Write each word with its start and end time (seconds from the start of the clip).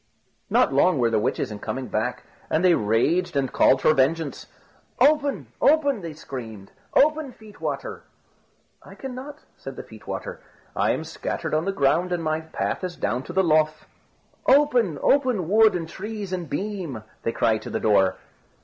Not 0.49 0.73
long 0.73 0.97
were 0.97 1.11
the 1.11 1.19
witches 1.19 1.51
in 1.51 1.59
coming 1.59 1.85
back, 1.87 2.23
and 2.49 2.65
they 2.65 2.73
raged 2.73 3.35
and 3.35 3.53
called 3.53 3.83
for 3.83 3.93
vengeance. 3.93 4.47
"Open! 4.99 5.45
open!" 5.61 6.01
they 6.01 6.13
screamed; 6.13 6.71
"open, 6.95 7.31
feet 7.33 7.61
water!" 7.61 8.01
"I 8.81 8.95
cannot," 8.95 9.41
said 9.57 9.75
the 9.75 9.83
feet 9.83 10.07
water; 10.07 10.41
"I 10.75 10.89
am 10.89 11.03
scattered 11.03 11.53
on 11.53 11.65
the 11.65 11.71
ground, 11.71 12.11
and 12.11 12.23
my 12.23 12.41
path 12.41 12.83
is 12.83 12.95
down 12.95 13.21
to 13.25 13.33
the 13.33 13.43
Lough." 13.43 13.69
"Open, 14.47 14.97
open, 15.03 15.47
wood 15.47 15.75
and 15.75 15.87
trees 15.87 16.33
and 16.33 16.49
beam!" 16.49 17.03
they 17.21 17.31
cried 17.31 17.61
to 17.61 17.69
the 17.69 17.79
door. 17.79 18.17